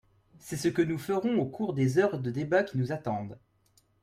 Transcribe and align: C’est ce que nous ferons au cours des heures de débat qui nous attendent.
C’est 0.39 0.57
ce 0.57 0.67
que 0.67 0.81
nous 0.81 0.97
ferons 0.97 1.37
au 1.37 1.45
cours 1.45 1.75
des 1.75 1.99
heures 1.99 2.17
de 2.19 2.31
débat 2.31 2.63
qui 2.63 2.79
nous 2.79 2.91
attendent. 2.91 3.37